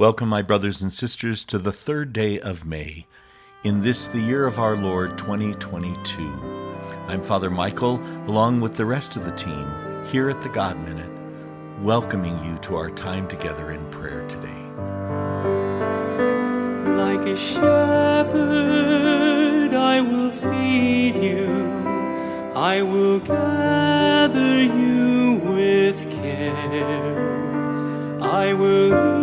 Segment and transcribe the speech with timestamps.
[0.00, 3.06] Welcome, my brothers and sisters, to the third day of May,
[3.64, 6.22] in this, the year of our Lord 2022.
[7.06, 9.70] I'm Father Michael, along with the rest of the team,
[10.10, 11.12] here at the God Minute,
[11.82, 14.48] welcoming you to our time together in prayer today.
[16.96, 18.54] Like a shepherd,
[19.74, 21.46] I will feed you,
[22.54, 27.20] I will gather you with care.
[28.22, 29.19] I will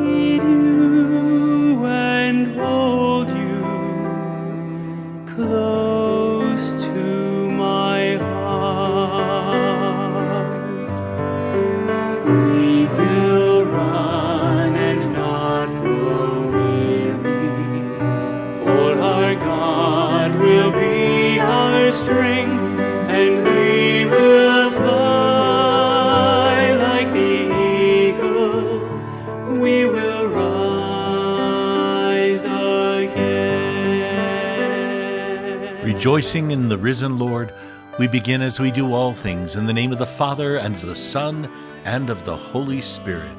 [35.97, 37.55] Rejoicing in the risen Lord,
[37.97, 40.81] we begin as we do all things in the name of the Father, and of
[40.81, 41.51] the Son,
[41.85, 43.35] and of the Holy Spirit.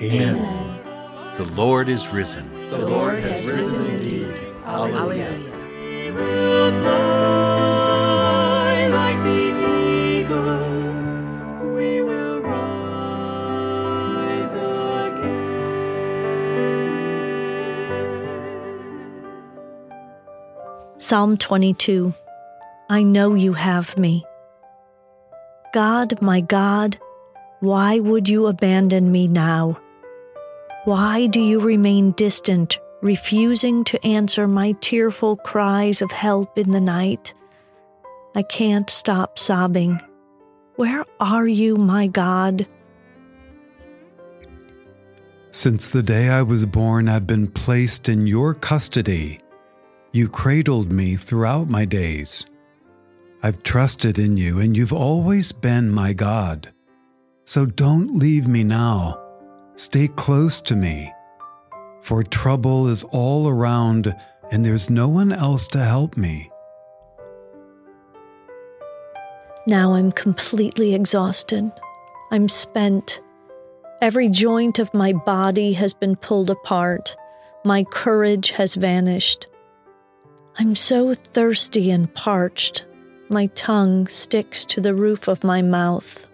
[0.00, 0.38] Amen.
[1.36, 2.50] The Lord is risen.
[2.70, 4.34] The Lord has risen indeed.
[4.64, 5.30] Alleluia.
[6.14, 7.07] We
[21.08, 22.12] Psalm 22
[22.90, 24.26] I know you have me.
[25.72, 26.98] God, my God,
[27.60, 29.80] why would you abandon me now?
[30.84, 36.80] Why do you remain distant, refusing to answer my tearful cries of help in the
[36.82, 37.32] night?
[38.34, 39.98] I can't stop sobbing.
[40.76, 42.66] Where are you, my God?
[45.52, 49.40] Since the day I was born, I've been placed in your custody.
[50.18, 52.44] You cradled me throughout my days.
[53.40, 56.72] I've trusted in you, and you've always been my God.
[57.44, 59.22] So don't leave me now.
[59.76, 61.12] Stay close to me.
[62.02, 64.12] For trouble is all around,
[64.50, 66.50] and there's no one else to help me.
[69.68, 71.70] Now I'm completely exhausted.
[72.32, 73.20] I'm spent.
[74.02, 77.16] Every joint of my body has been pulled apart.
[77.64, 79.46] My courage has vanished.
[80.60, 82.84] I'm so thirsty and parched.
[83.28, 86.28] My tongue sticks to the roof of my mouth.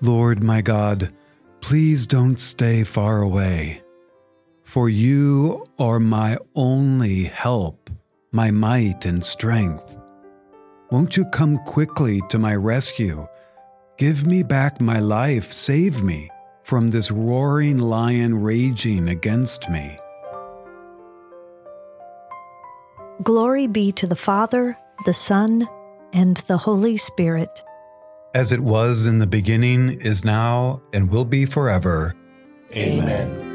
[0.00, 1.12] Lord my God,
[1.60, 3.82] please don't stay far away.
[4.62, 7.90] For you are my only help,
[8.32, 9.98] my might and strength.
[10.90, 13.26] Won't you come quickly to my rescue?
[13.98, 16.30] Give me back my life, save me
[16.62, 19.98] from this roaring lion raging against me.
[23.22, 25.68] Glory be to the Father, the Son,
[26.12, 27.62] and the Holy Spirit.
[28.34, 32.16] As it was in the beginning, is now, and will be forever.
[32.74, 33.51] Amen.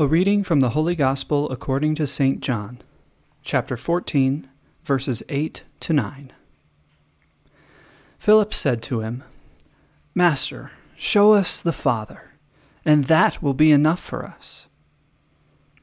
[0.00, 2.40] A reading from the Holy Gospel according to St.
[2.40, 2.80] John,
[3.42, 4.48] chapter 14,
[4.82, 6.32] verses 8 to 9.
[8.18, 9.22] Philip said to him,
[10.14, 12.30] Master, show us the Father,
[12.82, 14.68] and that will be enough for us.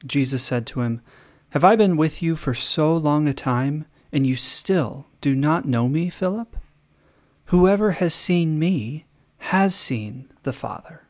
[0.04, 1.00] Jesus said to him,
[1.50, 5.64] Have I been with you for so long a time, and you still do not
[5.64, 6.56] know me, Philip?
[7.44, 9.06] Whoever has seen me
[9.38, 11.04] has seen the Father.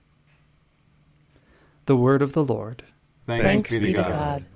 [1.86, 2.82] The word of the Lord.
[3.28, 4.46] Thanks be to God.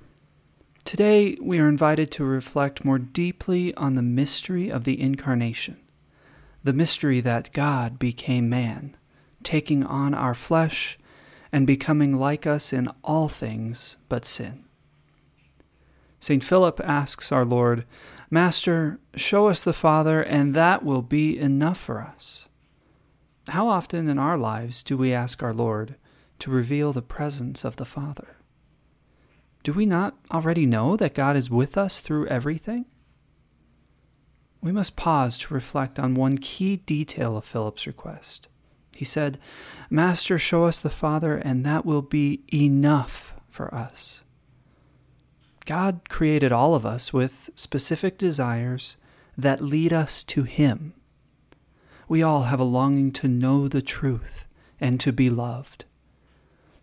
[0.83, 5.77] Today, we are invited to reflect more deeply on the mystery of the Incarnation,
[6.63, 8.97] the mystery that God became man,
[9.43, 10.97] taking on our flesh
[11.51, 14.63] and becoming like us in all things but sin.
[16.19, 16.43] St.
[16.43, 17.85] Philip asks our Lord,
[18.31, 22.47] Master, show us the Father, and that will be enough for us.
[23.49, 25.95] How often in our lives do we ask our Lord
[26.39, 28.37] to reveal the presence of the Father?
[29.63, 32.85] Do we not already know that God is with us through everything?
[34.61, 38.47] We must pause to reflect on one key detail of Philip's request.
[38.95, 39.39] He said,
[39.89, 44.21] Master, show us the Father, and that will be enough for us.
[45.65, 48.97] God created all of us with specific desires
[49.37, 50.93] that lead us to Him.
[52.07, 54.45] We all have a longing to know the truth
[54.79, 55.85] and to be loved.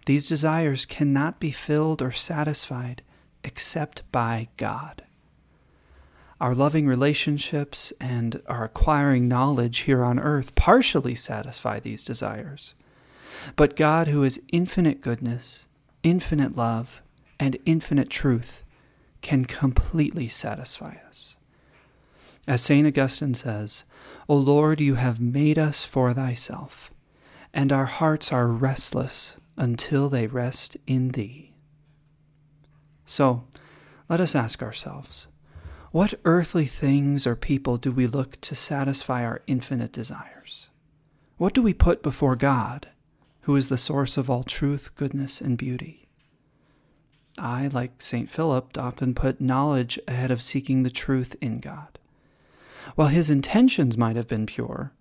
[0.07, 3.03] These desires cannot be filled or satisfied
[3.45, 5.03] except by God.
[6.41, 12.75] Our loving relationships and our acquiring knowledge here on earth partially satisfy these desires.
[13.57, 15.67] But God, who is infinite goodness,
[16.03, 17.03] infinite love,
[17.39, 18.65] and infinite truth,
[19.21, 21.37] can completely satisfy us.
[22.49, 22.87] As St.
[22.87, 23.85] Augustine says,
[24.29, 26.91] O Lord, you have made us for thyself,
[27.53, 31.53] and our hearts are restless until they rest in thee.
[33.05, 33.45] So,
[34.09, 35.27] let us ask ourselves
[35.93, 40.69] what earthly things or people do we look to satisfy our infinite desires?
[41.37, 42.89] What do we put before God,
[43.43, 46.09] who is the source of all truth, goodness, and beauty?
[47.37, 48.31] I, like St.
[48.31, 51.99] Philip, often put knowledge ahead of seeking the truth in God.
[52.95, 54.93] While his intentions might have been pure,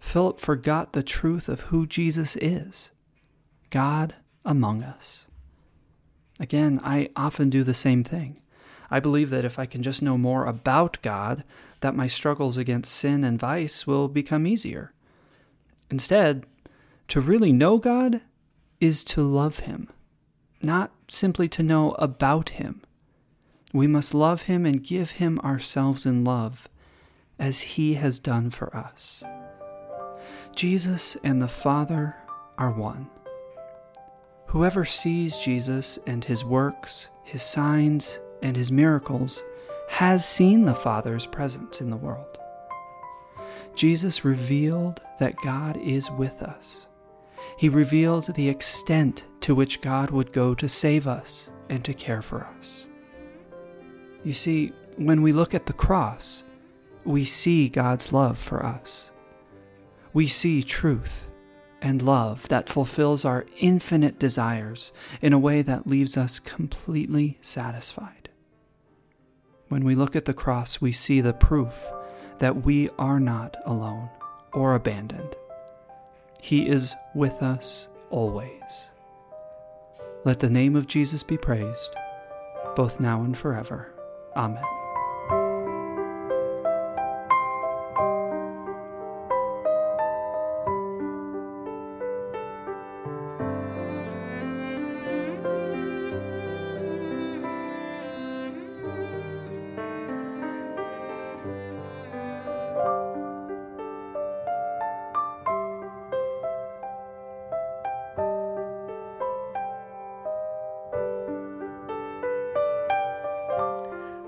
[0.00, 2.90] Philip forgot the truth of who Jesus is
[3.72, 4.14] God
[4.44, 5.26] among us.
[6.38, 8.38] Again, I often do the same thing.
[8.90, 11.42] I believe that if I can just know more about God,
[11.80, 14.92] that my struggles against sin and vice will become easier.
[15.90, 16.44] Instead,
[17.08, 18.20] to really know God
[18.78, 19.88] is to love Him,
[20.60, 22.82] not simply to know about Him.
[23.72, 26.68] We must love Him and give Him ourselves in love,
[27.38, 29.24] as He has done for us.
[30.54, 32.16] Jesus and the Father
[32.58, 33.08] are one.
[34.52, 39.42] Whoever sees Jesus and His works, His signs, and his miracles
[39.88, 42.38] has seen the Father's presence in the world.
[43.74, 46.86] Jesus revealed that God is with us.
[47.56, 52.22] He revealed the extent to which God would go to save us and to care
[52.22, 52.86] for us.
[54.24, 56.44] You see, when we look at the cross,
[57.04, 59.10] we see God's love for us.
[60.12, 61.28] We see truth
[61.82, 68.30] and love that fulfills our infinite desires in a way that leaves us completely satisfied.
[69.68, 71.90] When we look at the cross, we see the proof
[72.38, 74.08] that we are not alone
[74.52, 75.34] or abandoned.
[76.40, 78.88] He is with us always.
[80.24, 81.90] Let the name of Jesus be praised,
[82.76, 83.92] both now and forever.
[84.36, 84.81] Amen.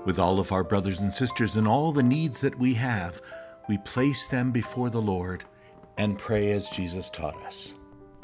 [0.05, 3.19] With all of our brothers and sisters and all the needs that we have,
[3.67, 5.43] we place them before the Lord
[5.97, 7.73] and pray as Jesus taught us.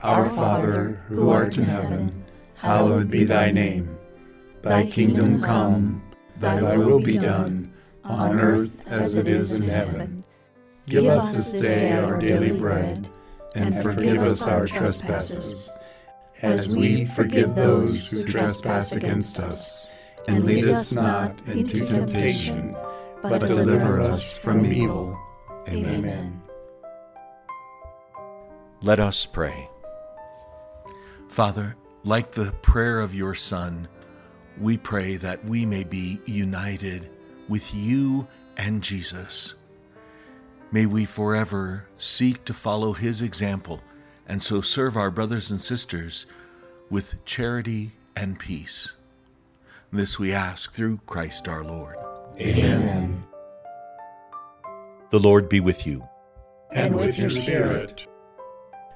[0.04, 2.24] Our Father, who art in heaven,
[2.54, 3.98] hallowed be thy name.
[4.62, 6.04] Thy kingdom come,
[6.38, 7.74] thy will be done,
[8.04, 10.24] on earth as it is in heaven.
[10.86, 13.10] Give us this day our daily bread,
[13.56, 15.72] and forgive us our trespasses,
[16.44, 19.91] as we forgive those who trespass against us
[20.28, 22.76] and lead us not into temptation,
[23.22, 25.18] but deliver us from evil.
[25.68, 26.42] Amen.
[28.82, 29.70] Let us pray.
[31.28, 33.88] Father, like the prayer of your Son,
[34.60, 37.10] we pray that we may be united
[37.48, 39.56] with you and Jesus.
[40.72, 43.82] May we forever seek to follow his example
[44.28, 46.26] and so serve our brothers and sisters
[46.90, 48.96] with charity and peace.
[49.94, 51.98] This we ask through Christ our Lord.
[52.40, 53.26] Amen.
[55.10, 56.08] The Lord be with you.
[56.72, 58.08] And with your spirit.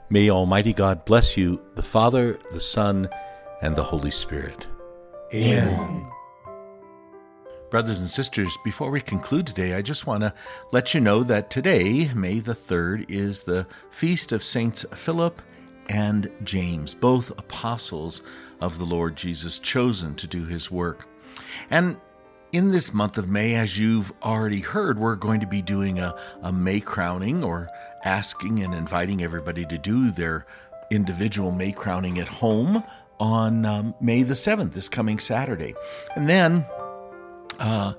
[0.09, 3.09] May Almighty God bless you, the Father, the Son,
[3.61, 4.67] and the Holy Spirit.
[5.33, 6.09] Amen.
[7.69, 10.33] Brothers and sisters, before we conclude today, I just want to
[10.71, 15.41] let you know that today, May the 3rd, is the feast of Saints Philip
[15.87, 18.21] and James, both apostles
[18.61, 21.07] of the Lord Jesus, chosen to do his work.
[21.69, 21.97] And
[22.51, 26.15] in this month of May, as you've already heard, we're going to be doing a,
[26.41, 27.69] a May crowning or
[28.03, 30.45] asking and inviting everybody to do their
[30.89, 32.83] individual May crowning at home
[33.19, 35.75] on um, May the 7th, this coming Saturday.
[36.15, 36.65] And then
[37.59, 37.93] uh,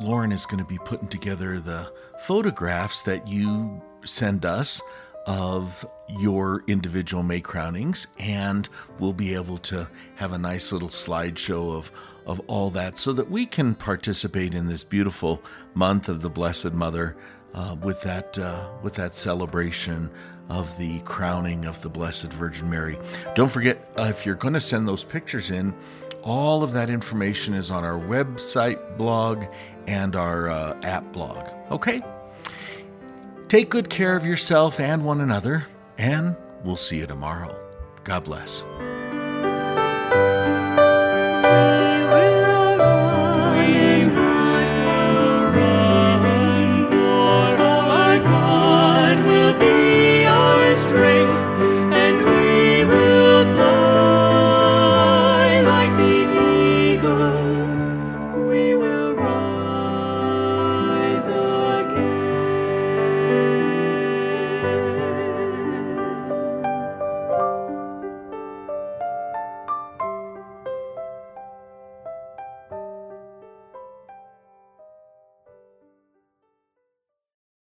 [0.00, 4.80] Lauren is going to be putting together the photographs that you send us
[5.26, 11.76] of your individual May crownings, and we'll be able to have a nice little slideshow
[11.76, 11.92] of
[12.26, 15.42] of all that so that we can participate in this beautiful
[15.74, 17.16] month of the Blessed Mother
[17.54, 20.10] uh, with that uh, with that celebration
[20.48, 22.98] of the crowning of the Blessed Virgin Mary.
[23.34, 25.74] Don't forget uh, if you're going to send those pictures in,
[26.22, 29.44] all of that information is on our website blog
[29.86, 31.48] and our uh, app blog.
[31.70, 32.02] Okay.
[33.50, 35.66] Take good care of yourself and one another,
[35.98, 37.52] and we'll see you tomorrow.
[38.04, 38.62] God bless.